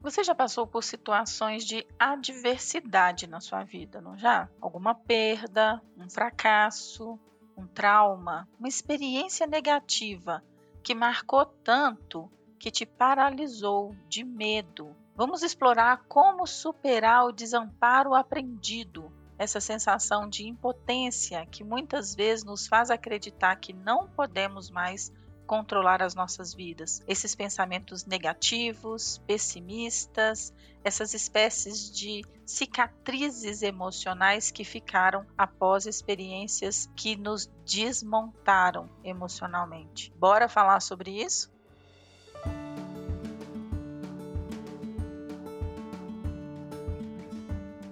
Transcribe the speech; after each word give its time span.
Você 0.00 0.24
já 0.24 0.34
passou 0.34 0.66
por 0.66 0.82
situações 0.82 1.62
de 1.62 1.86
adversidade 1.98 3.26
na 3.26 3.38
sua 3.38 3.64
vida, 3.64 4.00
não 4.00 4.16
já? 4.16 4.48
Alguma 4.58 4.94
perda, 4.94 5.80
um 5.94 6.08
fracasso, 6.08 7.18
um 7.54 7.66
trauma, 7.66 8.48
uma 8.58 8.66
experiência 8.68 9.46
negativa 9.46 10.42
que 10.82 10.94
marcou 10.94 11.44
tanto 11.44 12.32
que 12.58 12.70
te 12.70 12.86
paralisou 12.86 13.94
de 14.08 14.24
medo. 14.24 14.96
Vamos 15.14 15.42
explorar 15.42 16.04
como 16.08 16.46
superar 16.46 17.26
o 17.26 17.32
desamparo 17.32 18.14
aprendido, 18.14 19.12
essa 19.36 19.60
sensação 19.60 20.26
de 20.26 20.48
impotência 20.48 21.44
que 21.44 21.62
muitas 21.62 22.14
vezes 22.14 22.42
nos 22.42 22.66
faz 22.66 22.90
acreditar 22.90 23.56
que 23.56 23.74
não 23.74 24.08
podemos 24.08 24.70
mais 24.70 25.12
controlar 25.50 26.00
as 26.00 26.14
nossas 26.14 26.54
vidas. 26.54 27.02
Esses 27.08 27.34
pensamentos 27.34 28.04
negativos, 28.04 29.18
pessimistas, 29.26 30.54
essas 30.84 31.12
espécies 31.12 31.90
de 31.90 32.24
cicatrizes 32.46 33.60
emocionais 33.60 34.52
que 34.52 34.62
ficaram 34.62 35.26
após 35.36 35.86
experiências 35.86 36.88
que 36.94 37.16
nos 37.16 37.50
desmontaram 37.66 38.88
emocionalmente. 39.02 40.12
Bora 40.16 40.48
falar 40.48 40.78
sobre 40.78 41.20
isso? 41.20 41.50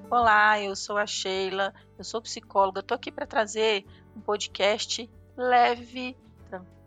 Olá, 0.09 0.61
eu 0.61 0.77
sou 0.77 0.97
a 0.97 1.09
Sheila, 1.09 1.75
eu 1.99 2.05
sou 2.05 2.23
psicóloga, 2.23 2.79
estou 2.79 2.95
aqui 2.95 3.11
para 3.11 3.27
trazer 3.27 3.85
um 4.17 4.21
podcast 4.21 5.11
leve, 5.37 6.17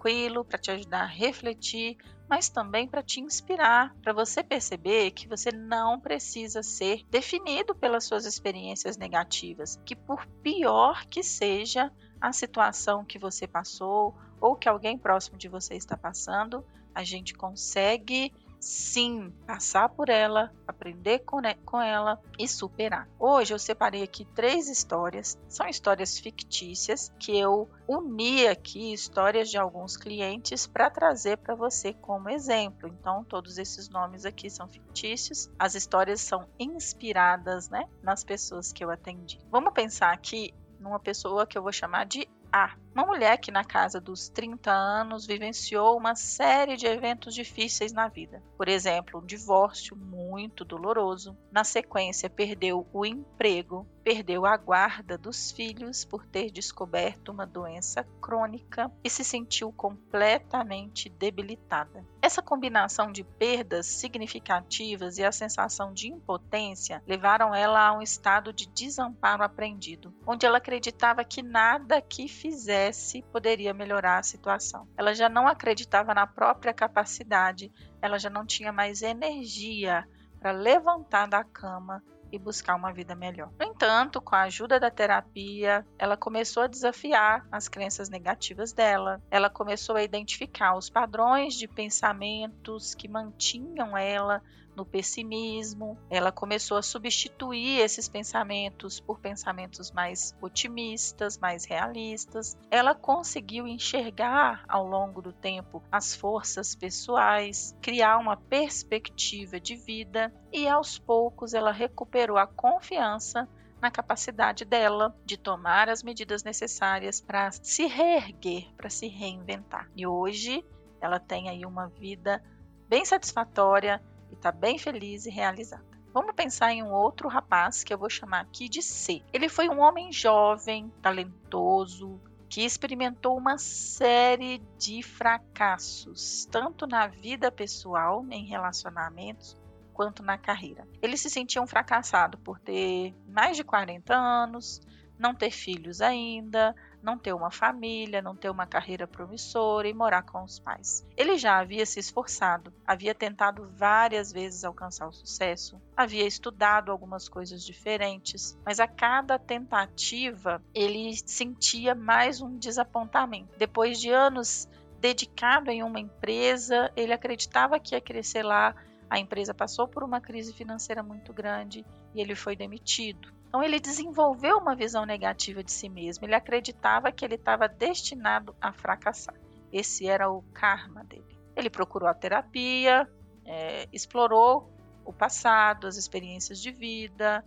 tranquilo, 0.02 0.44
para 0.44 0.58
te 0.58 0.72
ajudar 0.72 1.04
a 1.04 1.06
refletir, 1.06 1.96
mas 2.28 2.50
também 2.50 2.88
para 2.88 3.04
te 3.04 3.22
inspirar, 3.22 3.96
para 4.02 4.14
você 4.14 4.44
perceber 4.44 5.12
que 5.12 5.28
você 5.28 5.52
não 5.52 6.00
precisa 6.00 6.64
ser 6.64 7.04
definido 7.10 7.76
pelas 7.76 8.06
suas 8.06 8.26
experiências 8.26 8.98
negativas, 8.98 9.80
que 9.86 9.96
por 9.96 10.26
pior 10.42 11.06
que 11.06 11.22
seja 11.22 11.92
a 12.20 12.34
situação 12.34 13.06
que 13.06 13.20
você 13.20 13.48
passou 13.48 14.16
ou 14.40 14.56
que 14.56 14.68
alguém 14.68 14.98
próximo 14.98 15.38
de 15.38 15.48
você 15.48 15.76
está 15.76 15.96
passando, 15.96 16.66
a 16.96 17.04
gente 17.04 17.34
consegue 17.34 18.34
sim 18.62 19.34
passar 19.46 19.90
por 19.90 20.08
ela, 20.08 20.54
aprender 20.68 21.20
com 21.66 21.82
ela 21.82 22.22
e 22.38 22.48
superar. 22.48 23.10
Hoje 23.20 23.54
eu 23.54 23.60
separei 23.60 24.04
aqui 24.04 24.24
três 24.24 24.70
histórias, 24.70 25.38
são 25.50 25.68
histórias 25.68 26.20
fictícias 26.20 27.12
que 27.20 27.38
eu 27.38 27.68
uni 27.88 28.48
aqui 28.48 28.94
histórias 28.94 29.50
de 29.50 29.58
alguns 29.58 29.98
clientes 29.98 30.68
para 30.68 30.90
trazer 30.90 31.38
para 31.38 31.56
você 31.56 31.94
como 31.94 32.30
exemplo. 32.30 32.88
Então 32.88 33.24
todos 33.24 33.58
esses 33.58 33.90
nomes 33.90 34.26
aqui 34.26 34.50
são 34.50 34.68
fictícios, 34.68 35.50
as 35.58 35.74
histórias 35.74 36.22
são 36.22 36.48
inspiradas, 36.60 37.70
né, 37.70 37.90
nas 38.04 38.24
pessoas 38.24 38.72
que 38.72 38.84
eu 38.84 38.92
atendi. 38.92 39.40
Vamos 39.50 39.74
pensar 39.74 40.14
aqui 40.14 40.54
numa 40.80 41.00
pessoa 41.00 41.48
que 41.48 41.58
eu 41.58 41.64
vou 41.64 41.72
chamar 41.72 42.06
de 42.06 42.28
a. 42.52 42.76
Uma 42.94 43.06
mulher 43.06 43.38
que, 43.38 43.52
na 43.52 43.64
casa 43.64 44.02
dos 44.02 44.28
30 44.28 44.70
anos, 44.70 45.26
vivenciou 45.26 45.98
uma 45.98 46.14
série 46.14 46.76
de 46.76 46.86
eventos 46.86 47.34
difíceis 47.34 47.94
na 47.94 48.10
vida. 48.10 48.44
Por 48.58 48.68
exemplo, 48.68 49.22
um 49.22 49.26
divórcio 49.26 49.96
muito 49.96 50.66
doloroso. 50.66 51.38
Na 51.52 51.64
sequência, 51.64 52.30
perdeu 52.30 52.86
o 52.92 53.06
emprego, 53.06 53.88
perdeu 54.04 54.46
a 54.46 54.58
guarda 54.58 55.18
dos 55.18 55.52
filhos 55.52 56.04
por 56.04 56.26
ter 56.26 56.52
descoberto 56.52 57.30
uma 57.30 57.46
doença 57.46 58.04
crônica 58.22 58.92
e 59.04 59.10
se 59.10 59.24
sentiu 59.24 59.72
completamente 59.72 61.08
debilitada. 61.08 62.06
Essa 62.32 62.42
combinação 62.42 63.12
de 63.12 63.26
perdas 63.26 63.86
significativas 63.88 65.18
e 65.18 65.24
a 65.26 65.34
sensação 65.34 65.92
de 65.92 66.08
impotência 66.08 67.04
levaram 67.06 67.54
ela 67.54 67.86
a 67.86 67.92
um 67.92 68.02
estado 68.02 68.54
de 68.54 68.70
desamparo 68.70 69.44
aprendido, 69.44 70.16
onde 70.26 70.46
ela 70.46 70.60
acreditava 70.60 71.26
que 71.26 71.44
nada 71.44 72.02
que 72.02 72.30
fizesse 72.30 73.22
poderia 73.34 73.74
melhorar 73.74 74.20
a 74.20 74.24
situação. 74.24 74.88
Ela 74.96 75.14
já 75.14 75.28
não 75.28 75.46
acreditava 75.46 76.14
na 76.14 76.26
própria 76.26 76.74
capacidade, 76.74 77.70
ela 78.02 78.18
já 78.18 78.30
não 78.30 78.46
tinha 78.46 78.72
mais 78.72 79.02
energia 79.02 80.08
para 80.40 80.54
levantar 80.54 81.28
da 81.28 81.44
cama 81.44 82.02
e 82.32 82.40
buscar 82.40 82.76
uma 82.76 82.94
vida 82.94 83.16
melhor. 83.16 83.52
No 83.60 83.66
entanto, 83.66 84.22
com 84.22 84.36
a 84.36 84.44
ajuda 84.44 84.80
da 84.80 84.90
terapia, 84.90 85.86
ela 85.98 86.16
começou 86.16 86.64
a 86.64 86.68
desafiar 86.68 87.46
as 87.52 87.68
crenças 87.68 88.10
negativas 88.10 88.72
dela. 88.72 89.22
Ela 89.30 89.50
começou 89.50 89.96
a 89.96 90.04
identificar 90.04 90.76
os 90.76 90.90
padrões 90.90 91.56
de 91.56 91.68
pensamentos 91.68 92.96
que 92.96 93.08
mantinham 93.08 93.98
ela 93.98 94.42
no 94.82 94.86
pessimismo, 94.86 95.96
ela 96.10 96.32
começou 96.32 96.76
a 96.76 96.82
substituir 96.82 97.80
esses 97.82 98.10
pensamentos 98.10 99.00
por 99.00 99.20
pensamentos 99.20 99.92
mais 99.92 100.36
otimistas, 100.42 101.38
mais 101.38 101.66
realistas. 101.66 102.58
Ela 102.72 102.96
conseguiu 102.96 103.68
enxergar 103.68 104.66
ao 104.68 104.88
longo 104.88 105.22
do 105.22 105.32
tempo 105.32 105.84
as 105.92 106.16
forças 106.16 106.74
pessoais, 106.74 107.78
criar 107.80 108.18
uma 108.18 108.36
perspectiva 108.36 109.60
de 109.60 109.76
vida 109.76 110.34
e 110.52 110.68
aos 110.68 110.98
poucos 110.98 111.54
ela 111.54 111.72
recuperou 111.72 112.38
a 112.38 112.48
confiança 112.48 113.48
na 113.80 113.92
capacidade 113.92 114.66
dela 114.66 115.16
de 115.24 115.38
tomar 115.38 115.90
as 115.90 116.02
medidas 116.02 116.44
necessárias 116.44 117.22
para 117.22 117.52
se 117.52 117.86
reerguer, 117.86 118.68
para 118.76 118.90
se 118.90 119.08
reinventar. 119.08 119.88
E 119.96 120.08
hoje 120.08 120.66
ela 121.00 121.20
tem 121.20 121.50
aí 121.50 121.68
uma 121.68 121.88
vida 121.88 122.44
bem 122.92 123.06
satisfatória, 123.06 124.02
e 124.32 124.36
está 124.36 124.52
bem 124.52 124.78
feliz 124.78 125.26
e 125.26 125.30
realizada. 125.30 125.86
Vamos 126.14 126.36
pensar 126.36 126.74
em 126.74 126.84
um 126.84 126.92
outro 126.92 127.30
rapaz 127.30 127.84
que 127.84 127.94
eu 127.94 127.98
vou 127.98 128.10
chamar 128.10 128.42
aqui 128.42 128.68
de 128.68 128.82
C. 128.82 129.22
Ele 129.32 129.48
foi 129.48 129.70
um 129.70 129.80
homem 129.80 130.12
jovem, 130.12 130.92
talentoso, 131.02 132.20
que 132.50 132.66
experimentou 132.66 133.38
uma 133.38 133.58
série 133.58 134.62
de 134.78 135.02
fracassos, 135.02 136.46
tanto 136.52 136.86
na 136.86 137.08
vida 137.08 137.50
pessoal, 137.50 138.26
em 138.30 138.46
relacionamentos, 138.46 139.56
quanto 139.94 140.22
na 140.22 140.38
carreira. 140.38 140.86
Ele 141.02 141.16
se 141.16 141.30
sentia 141.30 141.62
um 141.62 141.68
fracassado 141.68 142.38
por 142.40 142.60
ter 142.60 143.16
mais 143.26 143.56
de 143.56 143.64
40 143.64 144.14
anos, 144.14 144.82
não 145.18 145.34
ter 145.34 145.52
filhos 145.52 146.02
ainda, 146.02 146.76
não 147.02 147.18
ter 147.18 147.34
uma 147.34 147.52
família, 147.52 148.22
não 148.22 148.36
ter 148.36 148.50
uma 148.50 148.66
carreira 148.66 149.08
promissora 149.08 149.88
e 149.88 149.94
morar 149.94 150.24
com 150.24 150.44
os 150.44 150.60
pais. 150.60 151.06
Ele 151.18 151.38
já 151.38 151.60
havia 151.60 151.86
se 151.86 152.00
esforçado, 152.00 152.74
havia 152.86 153.16
tentado 153.16 153.68
várias 153.76 154.32
vezes 154.32 154.64
alcançar 154.64 155.08
o 155.08 155.14
sucesso, 155.14 155.82
havia 155.96 156.26
estudado 156.26 156.92
algumas 156.92 157.28
coisas 157.28 157.64
diferentes, 157.64 158.58
mas 158.66 158.80
a 158.80 158.88
cada 158.88 159.38
tentativa 159.40 160.62
ele 160.74 161.16
sentia 161.26 161.96
mais 161.96 162.42
um 162.42 162.58
desapontamento. 162.58 163.58
Depois 163.58 164.00
de 164.00 164.10
anos 164.10 164.68
dedicado 165.00 165.72
em 165.72 165.84
uma 165.84 166.00
empresa, 166.00 166.92
ele 166.96 167.12
acreditava 167.12 167.80
que 167.80 167.96
ia 167.96 168.02
crescer 168.02 168.44
lá. 168.44 168.76
A 169.10 169.20
empresa 169.20 169.54
passou 169.54 169.88
por 169.88 170.04
uma 170.04 170.22
crise 170.22 170.54
financeira 170.54 171.02
muito 171.02 171.34
grande 171.34 171.84
e 172.14 172.22
ele 172.22 172.36
foi 172.36 172.56
demitido. 172.56 173.34
Então 173.52 173.62
ele 173.62 173.82
desenvolveu 173.82 174.60
uma 174.60 174.74
visão 174.74 175.06
negativa 175.06 175.62
de 175.62 175.74
si 175.74 175.90
mesmo. 175.90 176.26
Ele 176.26 176.34
acreditava 176.34 177.12
que 177.12 177.26
ele 177.26 177.36
estava 177.36 177.68
destinado 177.68 178.56
a 178.62 178.72
fracassar. 178.72 179.36
Esse 179.74 180.08
era 180.08 180.32
o 180.32 180.42
karma 180.54 181.04
dele. 181.04 181.38
Ele 181.54 181.70
procurou 181.70 182.08
a 182.08 182.14
terapia, 182.14 183.06
é, 183.46 183.90
explorou 183.92 184.72
o 185.04 185.12
passado, 185.12 185.86
as 185.86 185.98
experiências 185.98 186.62
de 186.62 186.72
vida, 186.72 187.44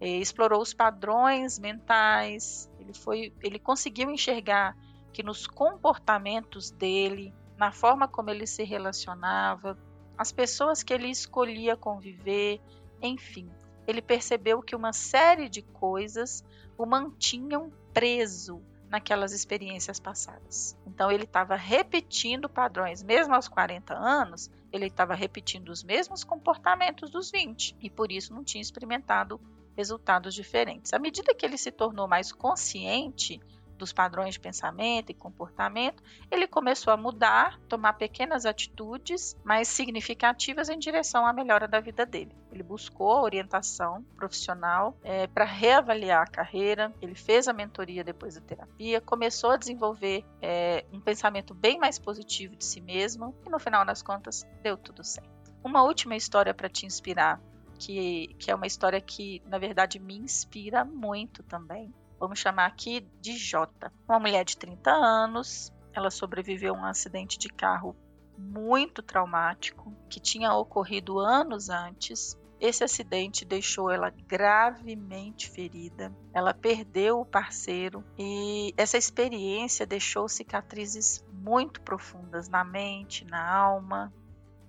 é, 0.00 0.08
explorou 0.08 0.60
os 0.60 0.74
padrões 0.74 1.60
mentais. 1.60 2.68
Ele 2.80 2.92
foi, 2.92 3.32
ele 3.40 3.60
conseguiu 3.60 4.10
enxergar 4.10 4.76
que 5.12 5.22
nos 5.22 5.46
comportamentos 5.46 6.72
dele, 6.72 7.32
na 7.56 7.70
forma 7.70 8.08
como 8.08 8.30
ele 8.30 8.48
se 8.48 8.64
relacionava, 8.64 9.78
as 10.18 10.32
pessoas 10.32 10.82
que 10.82 10.92
ele 10.92 11.08
escolhia 11.08 11.76
conviver, 11.76 12.60
enfim, 13.00 13.48
ele 13.86 14.02
percebeu 14.02 14.62
que 14.62 14.74
uma 14.74 14.92
série 14.92 15.48
de 15.48 15.62
coisas 15.62 16.44
o 16.76 16.84
mantinham 16.84 17.72
preso 17.92 18.62
naquelas 18.88 19.32
experiências 19.32 19.98
passadas. 19.98 20.76
Então 20.86 21.10
ele 21.10 21.24
estava 21.24 21.56
repetindo 21.56 22.48
padrões, 22.48 23.02
mesmo 23.02 23.34
aos 23.34 23.48
40 23.48 23.94
anos, 23.94 24.50
ele 24.72 24.86
estava 24.86 25.14
repetindo 25.14 25.70
os 25.70 25.82
mesmos 25.82 26.24
comportamentos 26.24 27.10
dos 27.10 27.30
20 27.30 27.76
e 27.80 27.90
por 27.90 28.12
isso 28.12 28.34
não 28.34 28.44
tinha 28.44 28.62
experimentado 28.62 29.40
resultados 29.76 30.34
diferentes. 30.34 30.92
À 30.92 30.98
medida 30.98 31.34
que 31.34 31.44
ele 31.44 31.58
se 31.58 31.70
tornou 31.70 32.08
mais 32.08 32.32
consciente 32.32 33.40
dos 33.76 33.92
padrões 33.92 34.34
de 34.34 34.40
pensamento 34.40 35.10
e 35.10 35.14
comportamento, 35.14 36.02
ele 36.30 36.46
começou 36.46 36.92
a 36.92 36.96
mudar, 36.96 37.58
tomar 37.68 37.94
pequenas 37.94 38.46
atitudes 38.46 39.36
mais 39.44 39.68
significativas 39.68 40.68
em 40.68 40.78
direção 40.78 41.26
à 41.26 41.32
melhora 41.32 41.68
da 41.68 41.80
vida 41.80 42.04
dele. 42.04 42.34
Ele 42.50 42.62
buscou 42.62 43.22
orientação 43.22 44.02
profissional 44.16 44.96
é, 45.02 45.26
para 45.26 45.44
reavaliar 45.44 46.22
a 46.22 46.30
carreira, 46.30 46.92
ele 47.00 47.14
fez 47.14 47.48
a 47.48 47.52
mentoria 47.52 48.02
depois 48.02 48.34
da 48.34 48.40
terapia, 48.40 49.00
começou 49.00 49.50
a 49.50 49.56
desenvolver 49.56 50.24
é, 50.40 50.84
um 50.92 51.00
pensamento 51.00 51.54
bem 51.54 51.78
mais 51.78 51.98
positivo 51.98 52.56
de 52.56 52.64
si 52.64 52.80
mesmo 52.80 53.34
e 53.46 53.50
no 53.50 53.58
final 53.58 53.84
das 53.84 54.02
contas 54.02 54.46
deu 54.62 54.76
tudo 54.76 55.04
certo. 55.04 55.30
uma 55.62 55.82
última 55.82 56.16
história 56.16 56.54
para 56.54 56.68
te 56.68 56.86
inspirar, 56.86 57.40
que, 57.78 58.34
que 58.38 58.50
é 58.50 58.54
uma 58.54 58.66
história 58.66 59.00
que, 59.00 59.42
na 59.46 59.58
verdade, 59.58 59.98
me 59.98 60.16
inspira 60.16 60.84
muito 60.84 61.42
também. 61.42 61.92
Vamos 62.18 62.38
chamar 62.38 62.66
aqui 62.66 63.06
de 63.20 63.36
Jota. 63.36 63.92
Uma 64.08 64.18
mulher 64.18 64.44
de 64.44 64.56
30 64.56 64.90
anos, 64.90 65.72
ela 65.92 66.10
sobreviveu 66.10 66.74
a 66.74 66.78
um 66.78 66.84
acidente 66.84 67.38
de 67.38 67.48
carro 67.48 67.94
muito 68.38 69.02
traumático 69.02 69.94
que 70.08 70.18
tinha 70.18 70.54
ocorrido 70.54 71.18
anos 71.18 71.68
antes. 71.68 72.38
Esse 72.58 72.82
acidente 72.82 73.44
deixou 73.44 73.90
ela 73.90 74.08
gravemente 74.08 75.50
ferida. 75.50 76.10
Ela 76.32 76.54
perdeu 76.54 77.20
o 77.20 77.26
parceiro 77.26 78.02
e 78.18 78.72
essa 78.78 78.96
experiência 78.96 79.86
deixou 79.86 80.26
cicatrizes 80.26 81.22
muito 81.30 81.82
profundas 81.82 82.48
na 82.48 82.64
mente, 82.64 83.26
na 83.26 83.46
alma. 83.46 84.10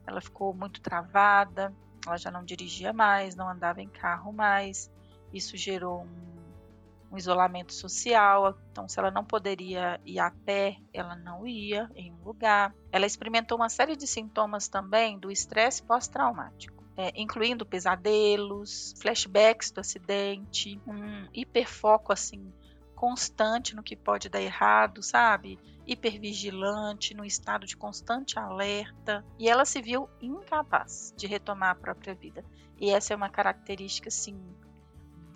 Ela 0.05 0.19
ficou 0.19 0.53
muito 0.53 0.81
travada, 0.81 1.73
ela 2.05 2.17
já 2.17 2.29
não 2.29 2.43
dirigia 2.43 2.91
mais, 2.91 3.35
não 3.35 3.49
andava 3.49 3.81
em 3.81 3.89
carro 3.89 4.33
mais. 4.33 4.91
Isso 5.33 5.55
gerou 5.55 6.01
um 6.01 6.36
um 7.11 7.17
isolamento 7.17 7.73
social, 7.73 8.57
então 8.71 8.87
se 8.87 8.99
ela 8.99 9.11
não 9.11 9.23
poderia 9.23 9.99
ir 10.05 10.19
a 10.19 10.31
pé, 10.31 10.77
ela 10.93 11.15
não 11.15 11.47
ia 11.47 11.89
em 11.95 12.11
um 12.11 12.23
lugar. 12.23 12.73
Ela 12.91 13.05
experimentou 13.05 13.57
uma 13.57 13.69
série 13.69 13.95
de 13.95 14.05
sintomas 14.05 14.67
também 14.67 15.17
do 15.17 15.31
estresse 15.31 15.81
pós-traumático. 15.83 16.77
É, 16.99 17.11
incluindo 17.15 17.63
pesadelos, 17.63 18.95
flashbacks 18.99 19.69
do 19.69 19.79
acidente, 19.79 20.81
um 20.87 21.27
hiperfoco 21.31 22.11
assim 22.11 22.51
constante 22.95 23.75
no 23.75 23.83
que 23.83 23.95
pode 23.95 24.27
dar 24.27 24.41
errado, 24.41 25.03
sabe? 25.03 25.59
Hipervigilante, 25.85 27.13
no 27.13 27.23
estado 27.23 27.67
de 27.67 27.77
constante 27.77 28.39
alerta, 28.39 29.23
e 29.37 29.47
ela 29.47 29.63
se 29.63 29.79
viu 29.79 30.09
incapaz 30.19 31.13
de 31.15 31.27
retomar 31.27 31.69
a 31.69 31.75
própria 31.75 32.15
vida. 32.15 32.43
E 32.79 32.89
essa 32.89 33.13
é 33.13 33.15
uma 33.15 33.29
característica 33.29 34.09
assim 34.09 34.35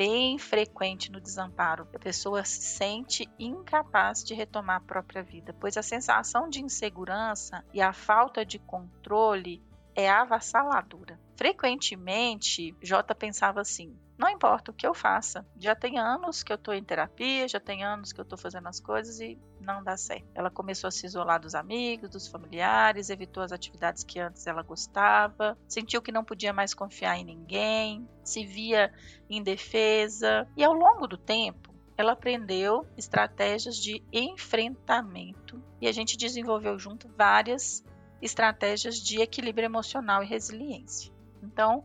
bem 0.01 0.39
frequente 0.39 1.12
no 1.12 1.21
desamparo. 1.21 1.88
A 1.94 2.00
pessoa 2.00 2.44
se 2.44 2.59
sente 2.59 3.30
incapaz 3.38 4.24
de 4.24 4.33
retomar 4.33 4.77
a 4.77 4.83
própria 4.83 5.21
vida, 5.21 5.56
pois 5.59 5.77
a 5.77 5.83
sensação 5.83 6.50
de 6.50 6.59
insegurança 6.59 7.63
e 7.71 7.80
a 7.80 7.94
falta 7.94 8.44
de 8.44 8.57
controle 8.57 9.62
é 9.94 10.09
avassaladora. 10.09 11.19
Frequentemente, 11.36 12.75
J 12.81 13.13
pensava 13.13 13.62
assim: 13.62 13.95
não 14.21 14.29
importa 14.29 14.69
o 14.69 14.73
que 14.73 14.85
eu 14.85 14.94
faça, 14.94 15.44
já 15.57 15.73
tem 15.73 15.97
anos 15.97 16.44
que 16.44 16.53
eu 16.53 16.56
estou 16.56 16.75
em 16.75 16.83
terapia, 16.83 17.47
já 17.47 17.59
tem 17.59 17.83
anos 17.83 18.13
que 18.13 18.19
eu 18.19 18.23
estou 18.23 18.38
fazendo 18.38 18.68
as 18.68 18.79
coisas 18.79 19.19
e 19.19 19.35
não 19.59 19.83
dá 19.83 19.97
certo. 19.97 20.27
Ela 20.35 20.51
começou 20.51 20.88
a 20.88 20.91
se 20.91 21.07
isolar 21.07 21.41
dos 21.41 21.56
amigos, 21.56 22.07
dos 22.07 22.27
familiares, 22.27 23.09
evitou 23.09 23.41
as 23.41 23.51
atividades 23.51 24.03
que 24.03 24.19
antes 24.19 24.45
ela 24.45 24.62
gostava, 24.62 25.57
sentiu 25.68 26.03
que 26.03 26.12
não 26.12 26.23
podia 26.23 26.53
mais 26.53 26.71
confiar 26.71 27.18
em 27.18 27.25
ninguém, 27.25 28.07
se 28.23 28.45
via 28.45 28.94
indefesa 29.27 30.47
e 30.56 30.63
ao 30.63 30.74
longo 30.74 31.07
do 31.07 31.17
tempo 31.17 31.74
ela 31.97 32.12
aprendeu 32.12 32.85
estratégias 32.95 33.75
de 33.75 34.03
enfrentamento 34.13 35.59
e 35.81 35.88
a 35.88 35.91
gente 35.91 36.15
desenvolveu 36.15 36.77
junto 36.77 37.09
várias 37.17 37.83
estratégias 38.21 38.97
de 38.97 39.19
equilíbrio 39.19 39.65
emocional 39.65 40.21
e 40.21 40.27
resiliência. 40.27 41.12
Então, 41.41 41.83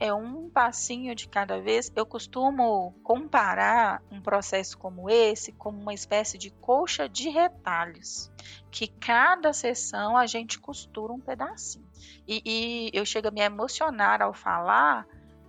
é 0.00 0.12
um 0.12 0.48
passinho 0.48 1.14
de 1.14 1.28
cada 1.28 1.60
vez. 1.60 1.90
Eu 1.94 2.06
costumo 2.06 2.94
comparar 3.02 4.02
um 4.10 4.20
processo 4.20 4.78
como 4.78 5.10
esse 5.10 5.52
como 5.52 5.80
uma 5.80 5.94
espécie 5.94 6.38
de 6.38 6.50
colcha 6.50 7.08
de 7.08 7.28
retalhos, 7.28 8.30
que 8.70 8.86
cada 8.86 9.52
sessão 9.52 10.16
a 10.16 10.26
gente 10.26 10.58
costura 10.58 11.12
um 11.12 11.20
pedacinho. 11.20 11.86
E, 12.26 12.42
e 12.44 12.90
eu 12.92 13.04
chego 13.04 13.28
a 13.28 13.30
me 13.30 13.40
emocionar 13.40 14.22
ao 14.22 14.32
falar, 14.32 15.06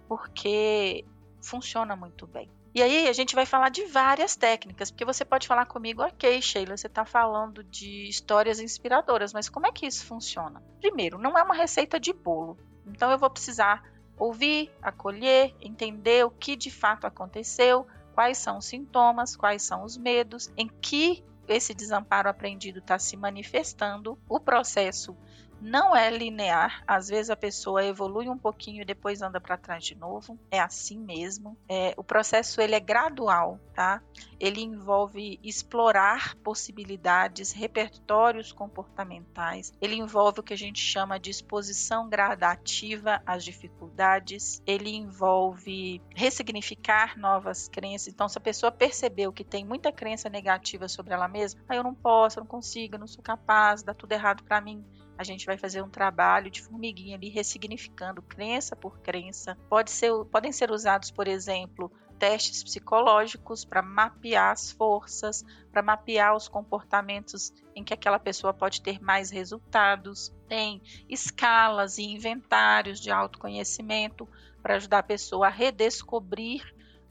porque 0.07 1.05
funciona 1.41 1.95
muito 1.95 2.25
bem. 2.25 2.49
E 2.73 2.83
aí 2.83 3.07
a 3.07 3.13
gente 3.13 3.33
vai 3.33 3.45
falar 3.45 3.69
de 3.69 3.85
várias 3.85 4.35
técnicas, 4.35 4.91
porque 4.91 5.05
você 5.05 5.25
pode 5.25 5.47
falar 5.47 5.65
comigo, 5.65 6.03
ok, 6.03 6.39
Sheila, 6.41 6.77
você 6.77 6.87
está 6.87 7.03
falando 7.03 7.63
de 7.63 8.07
histórias 8.07 8.59
inspiradoras, 8.59 9.33
mas 9.33 9.49
como 9.49 9.65
é 9.65 9.71
que 9.71 9.87
isso 9.87 10.05
funciona? 10.05 10.61
Primeiro, 10.79 11.17
não 11.17 11.37
é 11.37 11.41
uma 11.41 11.55
receita 11.55 11.99
de 11.99 12.13
bolo. 12.13 12.57
Então 12.85 13.11
eu 13.11 13.17
vou 13.17 13.29
precisar 13.29 13.83
ouvir, 14.19 14.71
acolher, 14.81 15.55
entender 15.61 16.25
o 16.25 16.29
que 16.29 16.55
de 16.55 16.69
fato 16.69 17.07
aconteceu, 17.07 17.87
quais 18.13 18.37
são 18.37 18.57
os 18.57 18.65
sintomas, 18.65 19.35
quais 19.35 19.63
são 19.63 19.83
os 19.83 19.97
medos, 19.97 20.51
em 20.57 20.67
que 20.67 21.23
esse 21.47 21.73
desamparo 21.73 22.29
aprendido 22.29 22.79
está 22.79 22.99
se 22.99 23.17
manifestando, 23.17 24.19
o 24.27 24.39
processo 24.39 25.17
não 25.61 25.95
é 25.95 26.09
linear. 26.09 26.83
Às 26.87 27.07
vezes 27.07 27.29
a 27.29 27.35
pessoa 27.35 27.83
evolui 27.83 28.29
um 28.29 28.37
pouquinho 28.37 28.81
e 28.81 28.85
depois 28.85 29.21
anda 29.21 29.39
para 29.39 29.57
trás 29.57 29.83
de 29.83 29.95
novo. 29.95 30.39
É 30.49 30.59
assim 30.59 30.99
mesmo. 30.99 31.57
É, 31.67 31.93
o 31.97 32.03
processo 32.03 32.61
ele 32.61 32.75
é 32.75 32.79
gradual, 32.79 33.59
tá? 33.73 34.01
Ele 34.39 34.61
envolve 34.61 35.39
explorar 35.43 36.35
possibilidades, 36.37 37.51
repertórios 37.51 38.51
comportamentais. 38.51 39.73
Ele 39.81 39.95
envolve 39.95 40.39
o 40.39 40.43
que 40.43 40.53
a 40.53 40.57
gente 40.57 40.79
chama 40.79 41.19
de 41.19 41.29
exposição 41.29 42.09
gradativa 42.09 43.21
às 43.25 43.43
dificuldades. 43.43 44.61
Ele 44.65 44.95
envolve 44.95 46.01
ressignificar 46.15 47.17
novas 47.17 47.67
crenças. 47.67 48.13
Então, 48.13 48.29
se 48.29 48.37
a 48.37 48.41
pessoa 48.41 48.71
percebeu 48.71 49.33
que 49.33 49.43
tem 49.43 49.65
muita 49.65 49.91
crença 49.91 50.29
negativa 50.29 50.87
sobre 50.87 51.13
ela 51.13 51.27
mesma, 51.27 51.61
ah, 51.67 51.75
eu 51.75 51.83
não 51.83 51.93
posso, 51.93 52.39
eu 52.39 52.43
não 52.43 52.47
consigo, 52.49 52.95
eu 52.95 52.99
não 52.99 53.07
sou 53.07 53.23
capaz, 53.23 53.83
dá 53.83 53.93
tudo 53.93 54.11
errado 54.11 54.43
para 54.43 54.61
mim 54.61 54.83
a 55.19 55.23
gente 55.25 55.45
vai 55.45 55.57
fazer 55.57 55.81
um 55.81 55.89
trabalho 55.89 56.49
de 56.49 56.61
formiguinha 56.61 57.17
ali, 57.17 57.27
ressignificando 57.27 58.21
crença 58.21 58.73
por 58.73 58.99
crença. 58.99 59.57
Pode 59.67 59.91
ser, 59.91 60.13
podem 60.31 60.53
ser 60.53 60.71
usados, 60.71 61.11
por 61.11 61.27
exemplo, 61.27 61.91
testes 62.17 62.63
psicológicos 62.63 63.65
para 63.65 63.81
mapear 63.81 64.53
as 64.53 64.71
forças, 64.71 65.43
para 65.73 65.83
mapear 65.83 66.33
os 66.37 66.47
comportamentos 66.47 67.51
em 67.75 67.83
que 67.83 67.93
aquela 67.93 68.17
pessoa 68.17 68.53
pode 68.53 68.81
ter 68.81 69.01
mais 69.01 69.29
resultados. 69.29 70.33
Tem 70.47 70.81
escalas 71.09 71.97
e 71.97 72.03
inventários 72.03 72.97
de 72.97 73.11
autoconhecimento 73.11 74.25
para 74.63 74.77
ajudar 74.77 74.99
a 74.99 75.03
pessoa 75.03 75.47
a 75.47 75.51
redescobrir 75.51 76.63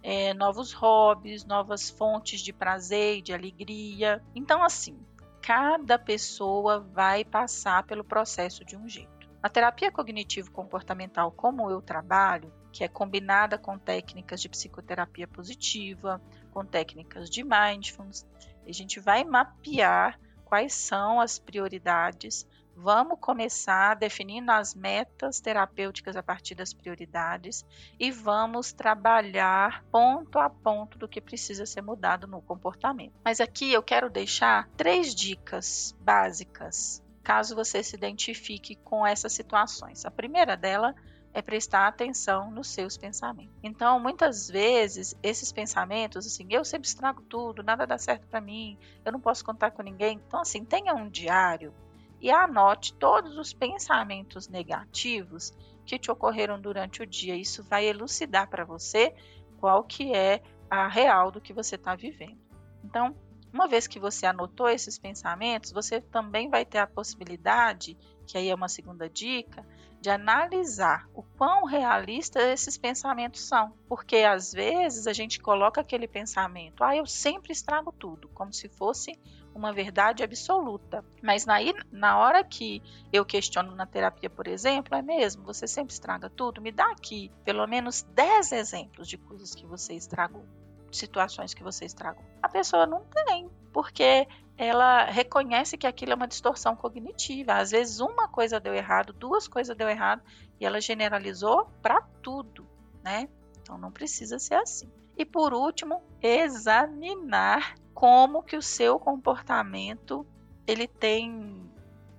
é, 0.02 0.32
novos 0.32 0.72
hobbies, 0.72 1.44
novas 1.44 1.90
fontes 1.90 2.40
de 2.40 2.54
prazer 2.54 3.18
e 3.18 3.22
de 3.22 3.34
alegria. 3.34 4.24
Então, 4.34 4.64
assim, 4.64 4.98
cada 5.48 5.98
pessoa 5.98 6.78
vai 6.78 7.24
passar 7.24 7.82
pelo 7.84 8.04
processo 8.04 8.62
de 8.66 8.76
um 8.76 8.86
jeito. 8.86 9.30
A 9.42 9.48
terapia 9.48 9.90
cognitivo-comportamental, 9.90 11.32
como 11.32 11.70
eu 11.70 11.80
trabalho, 11.80 12.52
que 12.70 12.84
é 12.84 12.88
combinada 12.88 13.56
com 13.56 13.78
técnicas 13.78 14.42
de 14.42 14.48
psicoterapia 14.50 15.26
positiva, 15.26 16.20
com 16.50 16.66
técnicas 16.66 17.30
de 17.30 17.42
mindfulness, 17.42 18.28
a 18.66 18.72
gente 18.72 19.00
vai 19.00 19.24
mapear 19.24 20.20
quais 20.44 20.74
são 20.74 21.18
as 21.18 21.38
prioridades 21.38 22.46
Vamos 22.80 23.18
começar 23.20 23.94
definindo 23.94 24.52
as 24.52 24.72
metas 24.72 25.40
terapêuticas 25.40 26.14
a 26.14 26.22
partir 26.22 26.54
das 26.54 26.72
prioridades 26.72 27.66
e 27.98 28.12
vamos 28.12 28.72
trabalhar 28.72 29.84
ponto 29.90 30.38
a 30.38 30.48
ponto 30.48 30.96
do 30.96 31.08
que 31.08 31.20
precisa 31.20 31.66
ser 31.66 31.82
mudado 31.82 32.28
no 32.28 32.40
comportamento. 32.40 33.14
Mas 33.24 33.40
aqui 33.40 33.72
eu 33.72 33.82
quero 33.82 34.08
deixar 34.08 34.68
três 34.76 35.12
dicas 35.12 35.92
básicas 36.00 37.02
caso 37.24 37.56
você 37.56 37.82
se 37.82 37.96
identifique 37.96 38.76
com 38.76 39.04
essas 39.04 39.32
situações. 39.32 40.06
A 40.06 40.10
primeira 40.10 40.56
dela 40.56 40.94
é 41.34 41.42
prestar 41.42 41.88
atenção 41.88 42.48
nos 42.52 42.68
seus 42.68 42.96
pensamentos. 42.96 43.54
Então, 43.60 43.98
muitas 43.98 44.48
vezes, 44.48 45.16
esses 45.20 45.52
pensamentos, 45.52 46.26
assim, 46.26 46.46
eu 46.48 46.64
sempre 46.64 46.88
estrago 46.88 47.22
tudo, 47.22 47.62
nada 47.62 47.86
dá 47.86 47.98
certo 47.98 48.26
para 48.28 48.40
mim, 48.40 48.78
eu 49.04 49.10
não 49.10 49.20
posso 49.20 49.44
contar 49.44 49.72
com 49.72 49.82
ninguém. 49.82 50.22
Então, 50.26 50.40
assim, 50.40 50.64
tenha 50.64 50.94
um 50.94 51.08
diário 51.08 51.74
e 52.20 52.30
anote 52.30 52.94
todos 52.94 53.36
os 53.36 53.52
pensamentos 53.52 54.48
negativos 54.48 55.52
que 55.84 55.98
te 55.98 56.10
ocorreram 56.10 56.60
durante 56.60 57.02
o 57.02 57.06
dia. 57.06 57.36
Isso 57.36 57.62
vai 57.62 57.86
elucidar 57.86 58.48
para 58.48 58.64
você 58.64 59.14
qual 59.58 59.84
que 59.84 60.12
é 60.12 60.42
a 60.70 60.86
real 60.86 61.30
do 61.30 61.40
que 61.40 61.52
você 61.52 61.76
está 61.76 61.94
vivendo. 61.94 62.38
Então, 62.84 63.14
uma 63.52 63.66
vez 63.66 63.86
que 63.86 63.98
você 63.98 64.26
anotou 64.26 64.68
esses 64.68 64.98
pensamentos, 64.98 65.72
você 65.72 66.00
também 66.00 66.50
vai 66.50 66.64
ter 66.64 66.78
a 66.78 66.86
possibilidade, 66.86 67.96
que 68.26 68.36
aí 68.36 68.50
é 68.50 68.54
uma 68.54 68.68
segunda 68.68 69.08
dica, 69.08 69.64
de 70.00 70.10
analisar 70.10 71.08
o 71.12 71.22
quão 71.22 71.64
realistas 71.64 72.42
esses 72.42 72.78
pensamentos 72.78 73.40
são. 73.48 73.72
Porque 73.88 74.18
às 74.18 74.52
vezes 74.52 75.06
a 75.06 75.12
gente 75.12 75.40
coloca 75.40 75.80
aquele 75.80 76.06
pensamento, 76.06 76.84
ah, 76.84 76.94
eu 76.94 77.06
sempre 77.06 77.52
estrago 77.52 77.90
tudo, 77.90 78.28
como 78.28 78.52
se 78.52 78.68
fosse 78.68 79.18
uma 79.58 79.72
verdade 79.72 80.22
absoluta. 80.22 81.04
Mas 81.22 81.44
na, 81.44 81.56
na 81.90 82.18
hora 82.18 82.44
que 82.44 82.82
eu 83.12 83.24
questiono 83.24 83.74
na 83.74 83.86
terapia, 83.86 84.30
por 84.30 84.46
exemplo, 84.46 84.94
é 84.94 85.02
mesmo, 85.02 85.44
você 85.44 85.66
sempre 85.66 85.92
estraga 85.92 86.30
tudo? 86.30 86.62
Me 86.62 86.72
dá 86.72 86.90
aqui 86.90 87.30
pelo 87.44 87.66
menos 87.66 88.02
10 88.14 88.52
exemplos 88.52 89.08
de 89.08 89.18
coisas 89.18 89.54
que 89.54 89.66
você 89.66 89.94
estragou. 89.94 90.44
situações 90.90 91.52
que 91.52 91.62
você 91.62 91.84
estragou? 91.84 92.24
A 92.42 92.48
pessoa 92.48 92.86
não 92.86 93.04
tem, 93.26 93.50
porque 93.72 94.26
ela 94.56 95.04
reconhece 95.04 95.76
que 95.76 95.86
aquilo 95.86 96.12
é 96.12 96.14
uma 96.14 96.26
distorção 96.26 96.74
cognitiva. 96.74 97.54
Às 97.54 97.70
vezes 97.70 98.00
uma 98.00 98.26
coisa 98.28 98.58
deu 98.58 98.74
errado, 98.74 99.12
duas 99.12 99.46
coisas 99.46 99.76
deu 99.76 99.88
errado 99.88 100.22
e 100.60 100.64
ela 100.64 100.80
generalizou 100.80 101.66
para 101.82 102.00
tudo, 102.22 102.66
né? 103.02 103.28
Então 103.60 103.76
não 103.76 103.92
precisa 103.92 104.38
ser 104.38 104.54
assim. 104.54 104.90
E 105.16 105.24
por 105.24 105.52
último, 105.52 106.02
examinar 106.22 107.74
como 107.98 108.44
que 108.44 108.56
o 108.56 108.62
seu 108.62 108.96
comportamento 108.96 110.24
ele 110.68 110.86
tem 110.86 111.68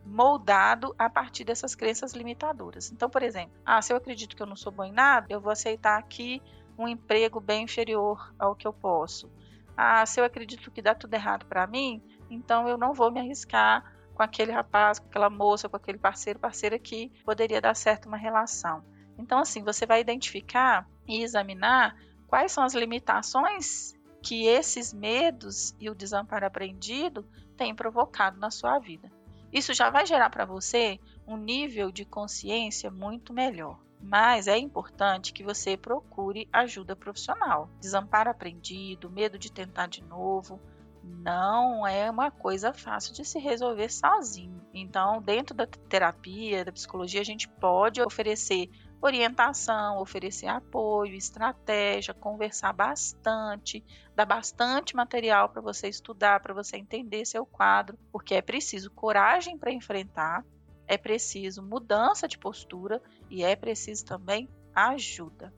moldado 0.05 0.93
a 0.99 1.09
partir 1.09 1.45
dessas 1.45 1.73
crenças 1.73 2.11
limitadoras. 2.11 2.91
Então, 2.91 3.09
por 3.09 3.23
exemplo, 3.23 3.53
ah, 3.65 3.81
se 3.81 3.93
eu 3.93 3.95
acredito 3.95 4.35
que 4.35 4.43
eu 4.43 4.45
não 4.45 4.57
sou 4.57 4.73
bom 4.73 4.83
em 4.83 4.91
nada, 4.91 5.27
eu 5.29 5.39
vou 5.39 5.53
aceitar 5.53 5.97
aqui 5.97 6.41
um 6.77 6.85
emprego 6.85 7.39
bem 7.39 7.63
inferior 7.63 8.35
ao 8.37 8.57
que 8.57 8.67
eu 8.67 8.73
posso. 8.73 9.31
Ah, 9.77 10.05
se 10.05 10.19
eu 10.19 10.25
acredito 10.25 10.69
que 10.69 10.81
dá 10.81 10.93
tudo 10.93 11.13
errado 11.13 11.45
para 11.45 11.65
mim, 11.65 12.03
então 12.29 12.67
eu 12.67 12.77
não 12.77 12.93
vou 12.93 13.09
me 13.09 13.21
arriscar 13.21 13.95
com 14.13 14.21
aquele 14.21 14.51
rapaz, 14.51 14.99
com 14.99 15.07
aquela 15.07 15.29
moça, 15.29 15.69
com 15.69 15.77
aquele 15.77 15.97
parceiro, 15.97 16.39
parceira 16.39 16.77
que 16.77 17.09
poderia 17.23 17.61
dar 17.61 17.73
certo 17.73 18.07
uma 18.07 18.17
relação. 18.17 18.83
Então, 19.17 19.39
assim, 19.39 19.63
você 19.63 19.85
vai 19.85 20.01
identificar 20.01 20.85
e 21.07 21.23
examinar 21.23 21.95
quais 22.27 22.51
são 22.51 22.65
as 22.65 22.73
limitações 22.73 23.97
que 24.29 24.45
esses 24.45 24.93
medos 24.93 25.75
e 25.79 25.89
o 25.89 25.95
desamparo 25.95 26.45
aprendido 26.45 27.25
têm 27.57 27.73
provocado 27.73 28.39
na 28.39 28.51
sua 28.51 28.77
vida. 28.77 29.11
Isso 29.51 29.73
já 29.73 29.89
vai 29.89 30.05
gerar 30.05 30.29
para 30.29 30.45
você 30.45 30.99
um 31.25 31.35
nível 31.35 31.91
de 31.91 32.05
consciência 32.05 32.91
muito 32.91 33.33
melhor. 33.33 33.79
Mas 33.99 34.47
é 34.47 34.55
importante 34.55 35.33
que 35.33 35.43
você 35.43 35.75
procure 35.75 36.47
ajuda 36.53 36.95
profissional. 36.95 37.71
Desamparo 37.79 38.29
aprendido, 38.29 39.09
medo 39.09 39.39
de 39.39 39.51
tentar 39.51 39.87
de 39.87 40.03
novo, 40.03 40.61
não 41.03 41.87
é 41.87 42.07
uma 42.11 42.29
coisa 42.29 42.71
fácil 42.71 43.15
de 43.15 43.25
se 43.25 43.39
resolver 43.39 43.89
sozinho. 43.89 44.61
Então, 44.71 45.23
dentro 45.23 45.55
da 45.55 45.65
terapia, 45.65 46.63
da 46.63 46.71
psicologia, 46.71 47.21
a 47.21 47.25
gente 47.25 47.49
pode 47.49 47.99
oferecer 47.99 48.69
orientação, 49.01 49.99
oferecer 49.99 50.47
apoio, 50.47 51.15
estratégia, 51.15 52.13
conversar 52.13 52.73
bastante, 52.73 53.83
dar 54.19 54.25
bastante 54.25 54.97
material 54.97 55.47
para 55.47 55.61
você 55.61 55.87
estudar, 55.87 56.41
para 56.41 56.53
você 56.53 56.75
entender 56.75 57.25
seu 57.25 57.45
quadro, 57.45 57.97
porque 58.11 58.35
é 58.35 58.41
preciso 58.41 58.91
coragem 58.91 59.57
para 59.57 59.71
enfrentar, 59.71 60.43
é 60.85 60.97
preciso 60.97 61.63
mudança 61.63 62.27
de 62.27 62.37
postura 62.37 63.01
e 63.29 63.45
é 63.45 63.55
preciso 63.55 64.03
também 64.03 64.49
ajuda. 64.75 65.53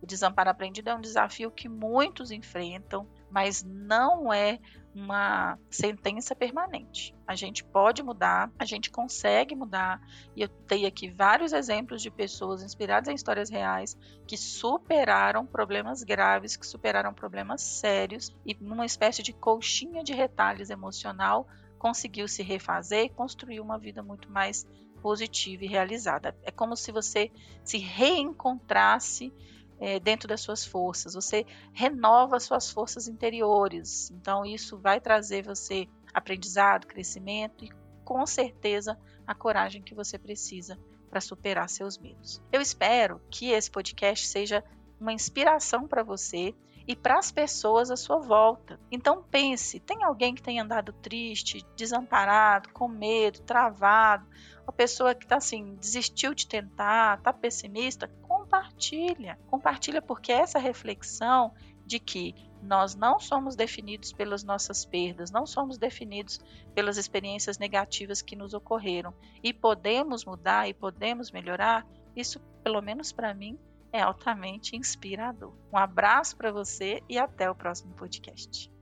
O 0.00 0.06
desamparo 0.06 0.48
aprendido 0.48 0.88
é 0.88 0.94
um 0.94 1.00
desafio 1.00 1.50
que 1.50 1.68
muitos 1.68 2.30
enfrentam, 2.30 3.06
mas 3.30 3.62
não 3.64 4.32
é 4.32 4.58
uma 4.94 5.58
sentença 5.70 6.34
permanente. 6.34 7.14
A 7.26 7.34
gente 7.34 7.62
pode 7.62 8.02
mudar, 8.02 8.50
a 8.58 8.64
gente 8.64 8.90
consegue 8.90 9.54
mudar, 9.54 10.00
e 10.34 10.40
eu 10.40 10.48
dei 10.66 10.86
aqui 10.86 11.10
vários 11.10 11.52
exemplos 11.52 12.00
de 12.00 12.10
pessoas 12.10 12.62
inspiradas 12.62 13.08
em 13.08 13.14
histórias 13.14 13.50
reais 13.50 13.96
que 14.26 14.38
superaram 14.38 15.44
problemas 15.44 16.02
graves, 16.02 16.56
que 16.56 16.66
superaram 16.66 17.12
problemas 17.12 17.60
sérios 17.60 18.34
e 18.44 18.56
numa 18.58 18.86
espécie 18.86 19.22
de 19.22 19.34
colchinha 19.34 20.02
de 20.02 20.14
retalhos 20.14 20.70
emocional 20.70 21.46
conseguiu 21.78 22.26
se 22.26 22.42
refazer 22.42 23.04
e 23.04 23.10
construir 23.10 23.60
uma 23.60 23.78
vida 23.78 24.02
muito 24.02 24.30
mais 24.30 24.66
positiva 25.02 25.64
e 25.64 25.68
realizada. 25.68 26.34
É 26.42 26.50
como 26.50 26.74
se 26.74 26.90
você 26.90 27.30
se 27.62 27.78
reencontrasse 27.78 29.32
é, 29.80 30.00
dentro 30.00 30.28
das 30.28 30.40
suas 30.40 30.64
forças, 30.64 31.14
você 31.14 31.44
renova 31.72 32.40
suas 32.40 32.70
forças 32.70 33.08
interiores. 33.08 34.10
Então, 34.10 34.44
isso 34.44 34.78
vai 34.78 35.00
trazer 35.00 35.42
você 35.42 35.86
aprendizado, 36.12 36.86
crescimento 36.86 37.64
e, 37.64 37.70
com 38.04 38.24
certeza, 38.26 38.98
a 39.26 39.34
coragem 39.34 39.82
que 39.82 39.94
você 39.94 40.18
precisa 40.18 40.78
para 41.10 41.20
superar 41.20 41.68
seus 41.68 41.98
medos. 41.98 42.42
Eu 42.52 42.60
espero 42.60 43.20
que 43.30 43.50
esse 43.50 43.70
podcast 43.70 44.26
seja 44.26 44.64
uma 45.00 45.12
inspiração 45.12 45.86
para 45.86 46.02
você 46.02 46.54
e 46.86 46.94
para 46.94 47.18
as 47.18 47.32
pessoas 47.32 47.90
à 47.90 47.96
sua 47.96 48.18
volta. 48.18 48.78
Então 48.90 49.22
pense, 49.30 49.80
tem 49.80 50.04
alguém 50.04 50.34
que 50.34 50.42
tem 50.42 50.60
andado 50.60 50.92
triste, 50.92 51.66
desamparado, 51.74 52.68
com 52.72 52.86
medo, 52.86 53.40
travado, 53.40 54.26
uma 54.62 54.72
pessoa 54.72 55.14
que 55.14 55.24
está 55.24 55.36
assim, 55.36 55.74
desistiu 55.76 56.34
de 56.34 56.46
tentar, 56.46 57.18
está 57.18 57.32
pessimista, 57.32 58.10
compartilha. 58.56 59.38
Compartilha 59.50 60.02
porque 60.02 60.32
essa 60.32 60.58
reflexão 60.58 61.52
de 61.84 61.98
que 61.98 62.34
nós 62.62 62.94
não 62.94 63.20
somos 63.20 63.54
definidos 63.54 64.12
pelas 64.12 64.42
nossas 64.42 64.84
perdas, 64.84 65.30
não 65.30 65.46
somos 65.46 65.78
definidos 65.78 66.40
pelas 66.74 66.96
experiências 66.96 67.58
negativas 67.58 68.22
que 68.22 68.34
nos 68.34 68.54
ocorreram 68.54 69.14
e 69.42 69.52
podemos 69.52 70.24
mudar 70.24 70.68
e 70.68 70.74
podemos 70.74 71.30
melhorar, 71.30 71.86
isso, 72.16 72.40
pelo 72.64 72.80
menos 72.80 73.12
para 73.12 73.34
mim, 73.34 73.58
é 73.92 74.00
altamente 74.00 74.74
inspirador. 74.74 75.52
Um 75.72 75.76
abraço 75.76 76.36
para 76.36 76.50
você 76.50 77.02
e 77.08 77.18
até 77.18 77.48
o 77.50 77.54
próximo 77.54 77.94
podcast. 77.94 78.75